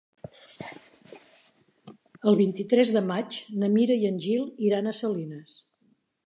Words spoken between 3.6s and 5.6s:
na Mira i en Gil iran a Salines.